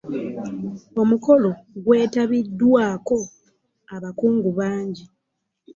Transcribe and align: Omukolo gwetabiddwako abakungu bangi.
Omukolo 1.01 1.49
gwetabiddwako 1.83 3.17
abakungu 3.95 4.49
bangi. 4.59 5.05